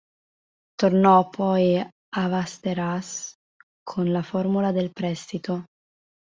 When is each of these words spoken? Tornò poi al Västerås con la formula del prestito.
Tornò 0.79 1.29
poi 1.29 1.77
al 1.77 2.29
Västerås 2.31 3.35
con 3.83 4.11
la 4.11 4.23
formula 4.23 4.71
del 4.71 4.91
prestito. 4.91 5.65